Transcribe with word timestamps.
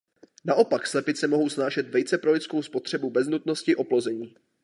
Naopak 0.45 0.87
slepice 0.87 1.27
mohou 1.27 1.49
snášet 1.49 1.89
vejce 1.89 2.17
pro 2.17 2.31
lidskou 2.31 2.63
spotřebu 2.63 3.09
bez 3.09 3.27
nutnosti 3.27 3.75
oplození. 3.75 4.35